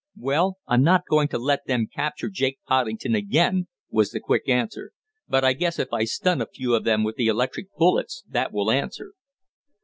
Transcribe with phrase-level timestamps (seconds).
[0.17, 4.93] "Well, I'm not going to let them capture Jake Poddington again," was the quick answer,
[5.29, 8.51] "but I guess if I stun a few of them with the electric bullets that
[8.51, 9.13] will answer."